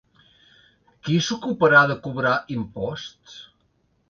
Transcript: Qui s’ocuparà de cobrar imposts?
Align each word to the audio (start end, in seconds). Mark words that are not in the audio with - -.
Qui 1.03 1.17
s’ocuparà 1.27 1.83
de 1.93 1.99
cobrar 2.07 2.33
imposts? 2.57 3.39